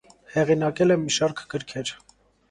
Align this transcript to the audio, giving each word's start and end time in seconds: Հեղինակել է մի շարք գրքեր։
Հեղինակել 0.35 0.95
է 0.95 0.97
մի 1.01 1.13
շարք 1.17 1.43
գրքեր։ 1.51 1.93